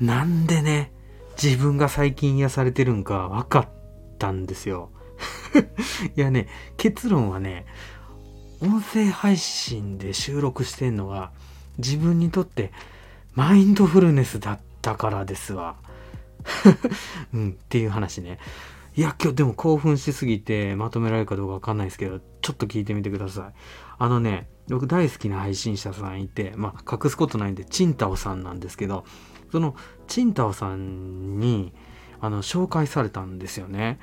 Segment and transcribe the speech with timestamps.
[0.00, 0.92] なんでね、
[1.42, 3.68] 自分が最近癒されてるんか分かっ
[4.18, 4.90] たんですよ。
[6.16, 7.66] いやね、結論はね、
[8.62, 11.32] 音声配信で収録してんのは
[11.78, 12.72] 自分にとって
[13.34, 15.76] マインドフルネスだったからですわ。
[17.34, 18.38] うん、っていう話ね。
[18.96, 23.52] いや、今日でも興奮しすぎてまとめられるかどうかわかんないですけど、ちょっと聞いてみてください。
[23.98, 29.04] あのね、僕大好きな配信者さんいて、まあ隠すことないんで、チンタオさんなんですけど、
[29.50, 29.74] その
[30.06, 31.72] チンタオさんに、
[32.20, 33.98] あの、紹介されたんですよね。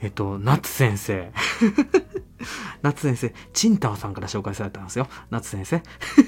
[0.00, 1.32] えっと、夏先生。
[2.82, 5.06] 夏先生、チンタオさんから紹介されたんですよ。
[5.30, 5.82] 夏先生。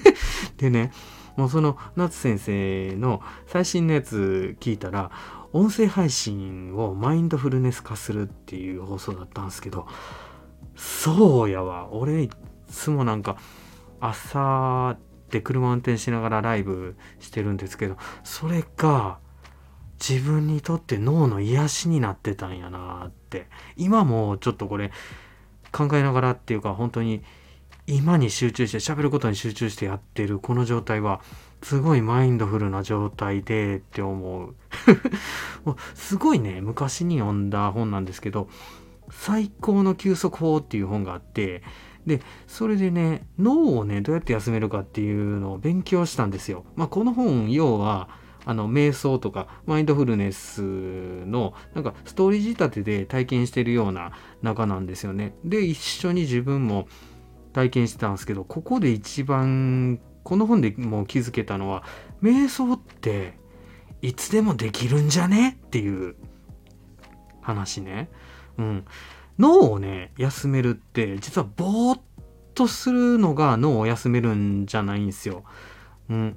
[0.56, 0.92] でね、
[1.36, 5.10] もうその夏先生の最新のやつ聞いたら、
[5.52, 9.86] 音声配信をマインドフルネス化するっていう放送だったんですけど、
[10.74, 11.88] そうやわ。
[11.92, 12.30] 俺い
[12.68, 13.36] つもなんか
[14.00, 14.96] 朝
[15.30, 19.18] で車運転しながらライブしてるんですけど、それが
[19.98, 23.48] 自分にとって脳の癒しになってたんやなって。
[23.76, 24.92] 今もちょっとこれ
[25.72, 27.22] 考えながらっていうか本当に
[27.86, 31.20] 今に集中して喋ることに集中してやってるこの状態は
[31.62, 34.54] すごいマインドフルな状態でって思う
[35.94, 38.48] すごいね昔に読んだ本なんですけど
[39.10, 41.62] 最高の休息法っていう本があって
[42.06, 46.64] でそれでね脳をねどうやって休めるかっていうのを勉強したんですよ。
[46.76, 48.08] まあ、この本要は
[48.44, 55.34] あの瞑想とかマインドフルネスのなんかストーリー仕立てで体験してるような中なんですよね。
[55.44, 56.86] で一緒に自分も
[57.52, 61.82] 体験してたんですけどここで一番この本でもう気づけたのは
[62.22, 63.34] 瞑想って
[64.00, 65.58] いつでもできるんじゃね？
[65.66, 66.14] っていう
[67.40, 68.10] 話ね。
[68.58, 68.84] うん。
[69.38, 72.00] 脳をね、休めるって、実はぼーっ
[72.54, 75.44] とするのが脳を休めるんじゃないんですよ。
[76.08, 76.36] うん。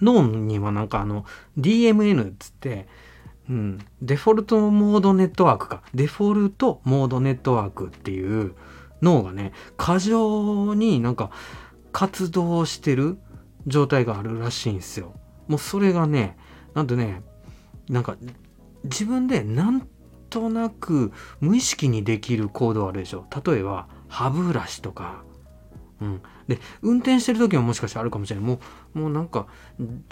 [0.00, 1.24] 脳にはなんかあの、
[1.58, 2.86] DMN っつって、
[3.48, 5.82] うん、デフォルトモードネットワークか。
[5.94, 8.54] デフォルトモードネットワークっていう
[9.02, 11.30] 脳がね、過剰になんか
[11.92, 13.18] 活動してる
[13.66, 15.14] 状態があるらしいんですよ。
[15.48, 16.36] もうそれがね、
[16.74, 17.22] なんとね、
[17.88, 18.16] なんか
[18.84, 19.86] 自分でなん
[20.34, 23.24] となく無意識にできる行動あるでしょ。
[23.46, 25.22] 例えば歯ブラシとか、
[26.00, 28.44] うん、で運転してる時ももしかしてあるかもしれない。
[28.44, 28.58] も
[28.96, 29.46] うもうなんか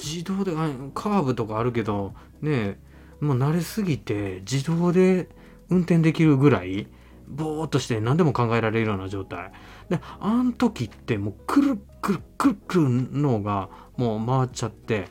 [0.01, 0.53] 自動で
[0.95, 2.79] カーブとかあるけどね
[3.21, 5.29] もう慣れすぎて自動で
[5.71, 6.87] 運転できるぐらい
[7.27, 9.51] ぼーっとして何でも考えられるような状態。
[9.89, 15.09] であん時ってもうくるくるくるくる脳がもう回っちゃって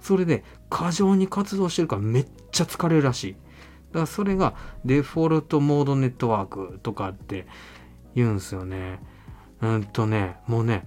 [0.00, 3.36] それで過剰に活動してるからめっちゃ疲れるらしい。
[3.94, 7.46] からそれがデフォルトモードネットワークとかって
[8.14, 9.00] 言うんすよね。
[9.62, 10.86] うんとね、もうね、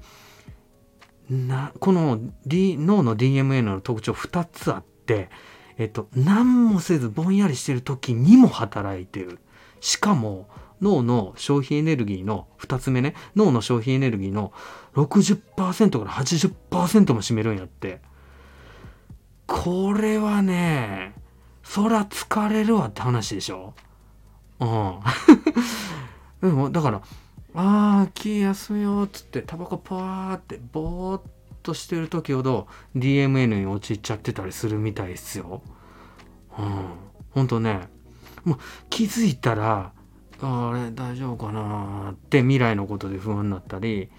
[1.29, 5.29] なこの、D、脳の DMN の特徴2つあって、
[5.78, 9.39] えっと、何もせずぼんやりしてる時にも働いてる。
[9.79, 10.47] しかも、
[10.81, 14.53] 脳の消費エネルギーの2つ目ね、脳の消費エネルギーの
[14.95, 18.01] 60%から80%も占めるんやって。
[19.47, 21.16] これはね、
[21.70, 23.74] そら疲れるわって話でしょ？
[24.60, 25.00] うん。
[26.42, 27.02] で も、だから、
[27.56, 31.22] ああ、気休めようっつって、タバコパーってぼーっ
[31.64, 35.62] としてる時ほど DMN に陥っちゃってたりするみたいですよ。
[36.58, 36.86] うん。
[37.32, 37.90] ほんとね、
[38.46, 38.58] もう
[38.90, 39.92] 気づいたら、
[40.42, 44.10] あれ大丈夫かなって未来のことで不安になったり、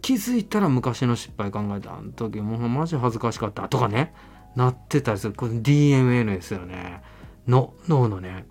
[0.00, 4.14] 気づいたら昔の失敗考えた時もうマジ恥ずかしかったとかね。
[4.56, 5.34] なってたりする。
[5.34, 7.02] これ DMN ですよね。
[7.46, 8.46] の、脳のね。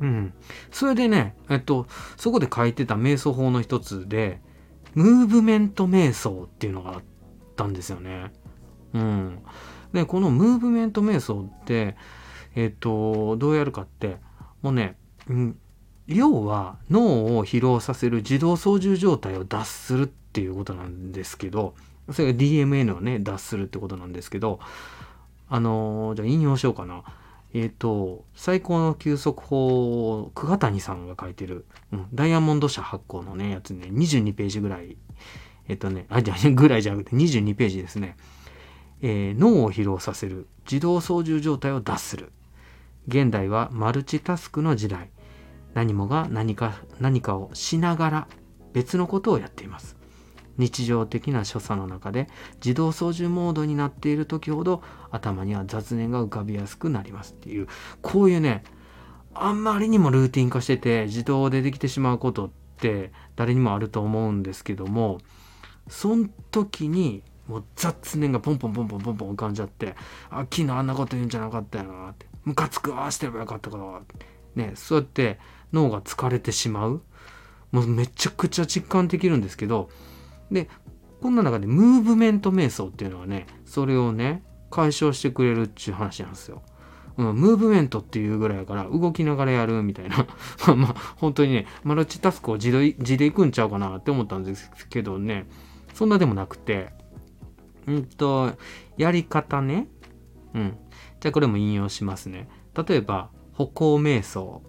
[0.00, 0.32] うん。
[0.70, 1.86] それでね、えっと、
[2.16, 4.40] そこで書いてた瞑想法の一つで、
[4.94, 7.02] ムーブメント瞑想っていうのがあっ
[7.56, 8.32] たんですよね。
[8.94, 9.38] うん。
[9.92, 11.96] で、このムーブメント瞑想って、
[12.54, 14.16] えっと、どうやるかって、
[14.62, 14.96] もうね、
[15.28, 15.58] うん、
[16.06, 21.74] 要は脳を疲労させる自動操縦状態を脱するっていうことなんですけど、
[22.12, 24.60] それが DMN をね、脱するってことなんですけど、
[25.48, 27.02] あのー、じゃあ引用しようかな。
[27.54, 34.96] えっ、ー、と、最高の休息法、久我谷さんが書いてる、うん、ダイヤモンド社発行のね、やつね、22ページぐらい、
[35.66, 38.16] えっ、ー、とね、あ、じゃあ、 ぐらいじゃなくて22ページですね。
[39.00, 42.32] え、脳を疲労させる、自動操縦状態を脱する。
[43.06, 45.10] 現代はマルチタスクの時代。
[45.72, 48.28] 何もが何か、何かをしながら
[48.72, 49.97] 別のことをやっています。
[50.58, 57.68] 日常的な所作の中で自動操縦モードになっている時ほど頭には雑念が浮かびやすくなりますっていう。
[58.02, 58.64] こういうね
[59.34, 65.18] あんまりにもルーティン化してて自動でできてしまうことって誰にもあると思うんですけども
[65.88, 69.94] その時にもう雑念がポンポンポンポンポンポン浮かんじゃって
[70.30, 74.00] あ昨日あんなこと言うんじゃなかったよなってムカつくああしてればよかったから
[74.56, 75.38] ねそうやって
[75.72, 77.02] 脳が疲れてしまう。
[77.70, 79.90] もうめちゃくちゃ実感できるんですけど
[80.50, 80.68] で
[81.20, 86.62] こんな中でムーブメント瞑想っていうのはねそれをね解消してくれるっていう話なんですよ。
[87.16, 90.26] うん、ムーブメントっていうぐらいやから動きながらやるみたいな。
[90.76, 95.46] まあ本当にねマルチタスクを自で自でいくんちゃうかなって思ったんですけどね。
[95.94, 96.92] そんなでもなくて
[97.86, 98.52] うんと
[98.96, 99.88] やり方ね。
[100.54, 100.76] うん。
[101.20, 102.48] じゃあこれも引用しますね。
[102.74, 104.62] 例えば歩行瞑想。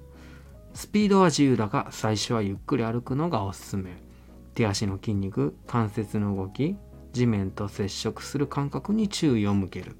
[0.74, 4.09] スピードは自由だが最初はゆっくり歩くのがおすすめ。
[4.54, 6.76] 手足の筋肉関節の動き
[7.14, 9.96] 地面と接触する感覚に注意を向ける。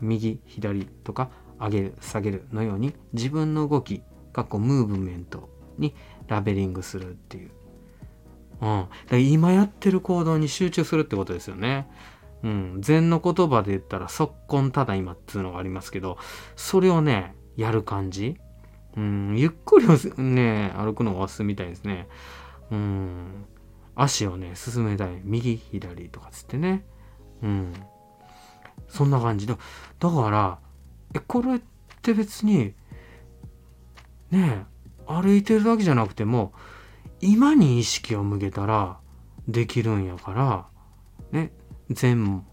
[0.00, 4.02] 右左とか上げる下げるのように自分の動き
[4.32, 5.94] かっこムーブメントに
[6.26, 7.50] ラベリングするっていう、
[8.62, 11.88] うん、だ今やってる行動に集中するってことですよね。
[12.42, 16.16] うん、禅の言葉で言ったら即根ただ今っていうのがありますけど
[16.56, 18.38] それをねやる感じ、
[18.96, 22.08] うん、ゆっくりね歩くのがおすすめみたいですね。
[22.70, 23.44] うん、
[23.94, 26.84] 足をね進めたい右左とかつってね。
[27.42, 27.72] うん
[28.88, 29.56] そんな感じだ。
[30.00, 30.58] だから、
[31.14, 31.60] え、これっ
[32.02, 32.74] て別に、
[34.32, 34.66] ね
[35.06, 36.52] 歩いてるだけじゃなくても、
[37.20, 38.98] 今に意識を向けたら
[39.46, 40.66] できるんやから、
[41.30, 41.52] ね、
[41.88, 42.44] 禅、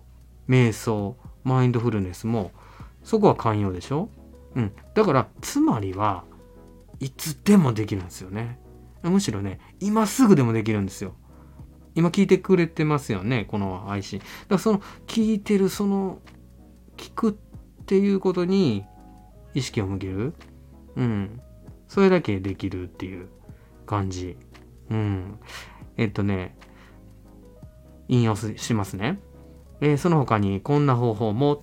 [0.48, 2.52] 瞑想、マインドフルネスも、
[3.04, 4.10] そこは寛容でしょ？
[4.54, 4.72] うん。
[4.94, 6.24] だから、つまりは、
[7.00, 8.60] いつでもできるんですよね。
[9.10, 11.16] むしろね、今すぐでもできるんですよ。
[11.96, 14.20] 今聞いてくれてますよね、この配信。
[14.20, 16.20] だからその聞いてる、その
[16.96, 17.34] 聞くっ
[17.86, 18.86] ていうことに
[19.54, 20.34] 意識を向ける。
[20.96, 21.42] うん。
[21.88, 23.30] それだけできるっていう
[23.86, 24.38] 感じ。
[24.90, 25.40] うん。
[25.96, 26.56] えっとね、
[28.08, 29.20] 引用しますね。
[29.82, 31.62] えー、その他にこんな方法も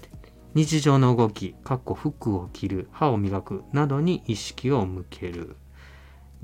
[0.54, 5.56] 日常の動き、かっこ服を着る、歯を磨くなどに意識を向ける。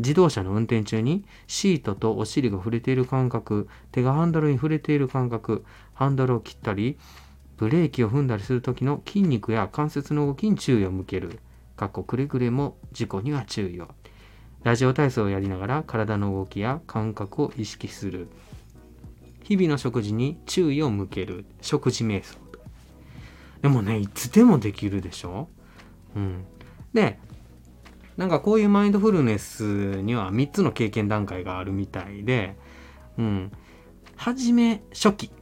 [0.00, 5.64] 自動車の運転中にシートとお尻が触れている感覚、手がハンドルに触れている感覚、
[5.94, 6.98] ハンドルを切ったり、
[7.56, 11.38] ブレーキを踏んだりする時の筋肉や関節の動きに注意を向ける。
[11.76, 13.88] かっこくれぐれも事故には注意を。
[14.64, 18.28] ラジオ体操をやりながら体の動きや感覚を意識する。
[19.42, 21.44] 日々の食事に注意を向ける。
[21.60, 22.38] 食事瞑想。
[23.62, 25.48] でもね、いつでもできるでしょ？
[26.16, 26.44] うん。
[26.94, 27.18] で、
[28.20, 29.62] なんかこういうマインドフルネス
[30.02, 32.54] には3つの経験段階があるみたいで、
[33.16, 33.50] うん。
[34.14, 35.32] はじめ、初期。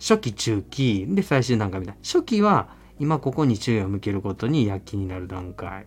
[0.00, 2.00] 初期、中期、で最終段階みたいな。
[2.02, 5.84] 初期は今ここに注意を向けることに躍起になる段階。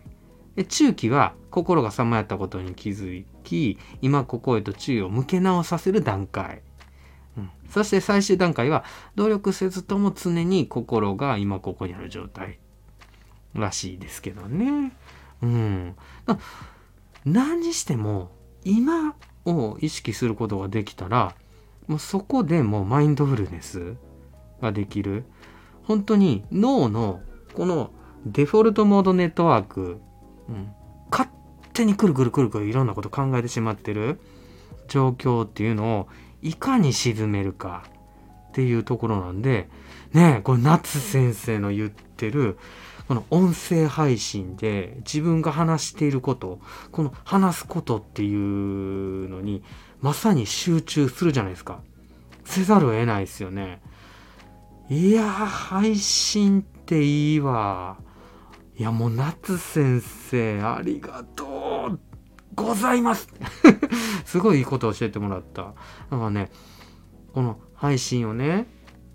[0.54, 6.62] で中期は心がさまやったことに気づき、今ここへと注意を向け直させる段階。
[7.36, 8.84] うん、そして最終段階は
[9.16, 12.60] 努力せずとも常に心が今ここにある状態
[13.52, 14.92] らしいですけどね。
[15.42, 15.96] うん。
[17.24, 18.30] 何にしても
[18.64, 21.34] 今を意識することができたら
[21.86, 23.96] もうそこでもうマインドフルネス
[24.60, 25.24] ができる。
[25.84, 27.20] 本当に脳の
[27.54, 27.90] この
[28.24, 30.00] デフォルトモードネットワーク、
[30.48, 30.72] うん、
[31.12, 31.30] 勝
[31.72, 34.20] 手にくるくるくるくるいろんなこと考えてしまってる。
[34.88, 36.08] 状況っていうのを
[36.42, 37.84] いかに沈めるか
[38.48, 39.68] っていうところなんで
[40.12, 42.58] ねこれ夏先生の言ってる
[43.08, 46.60] この音声配信で自分が話していること、
[46.90, 49.62] この話すことっていうのに、
[50.00, 51.80] まさに集中するじゃないですか。
[52.44, 53.80] せざるを得ないですよね。
[54.88, 57.98] いや配信っていいわ。
[58.78, 61.98] いや、もう夏先生、ありがとう
[62.54, 63.28] ございます
[64.26, 65.62] すごいいいことを教えてもらった。
[65.62, 65.76] だか
[66.10, 66.50] らね、
[67.32, 68.66] この配信をね、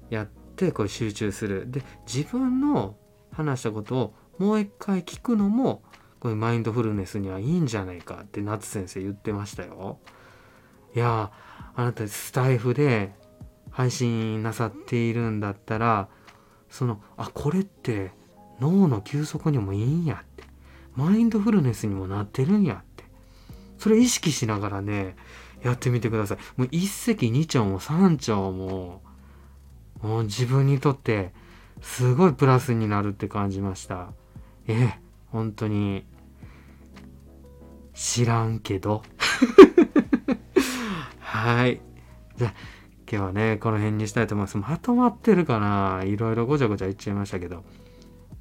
[0.10, 1.70] やって、これ集中する。
[1.70, 2.96] で、自分の
[3.44, 5.84] 話したことをもう一回聞くのも
[6.20, 10.00] これマインドフルネスにはいいんじゃないかって夏先生言ってましたよ。
[10.96, 11.32] いや
[11.76, 13.14] あなたスタイフで
[13.70, 16.10] 配信なさっているんだったら
[16.70, 18.12] そのあこれって
[18.60, 20.44] 脳の休息にもいいんやって。
[20.96, 23.06] マインドフルネスにもなってるんやって。
[23.78, 25.16] それ意識しながらね
[25.64, 26.38] やってみてください。
[26.58, 29.02] もう一石二鳥も三鳥も
[30.02, 31.34] もう自分にとって
[31.82, 34.10] すごいプラスになるって感じました。
[34.68, 35.00] ええ
[35.32, 36.06] 本当に、
[37.94, 39.04] 知らんけど。
[41.20, 41.82] はい。
[42.36, 42.54] じゃあ、
[43.10, 44.58] 今日はね、この辺にしたいと思います。
[44.58, 47.64] まとまってるかないろいろごちゃごちゃ言っちゃいましたけど。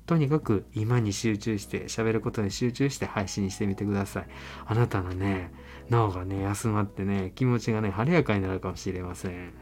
[0.06, 4.26] とにかく今に集中して喋ることに集中して配信してみてください。
[4.66, 5.52] あなたのね、
[5.88, 9.52] 脳がね、休まってね、気持ちがね、晴れやかになるかもしれません。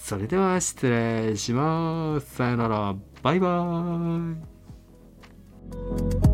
[0.00, 2.36] それでは失礼します。
[2.36, 2.94] さよなら。
[3.22, 4.34] バイバー
[6.24, 6.27] イ。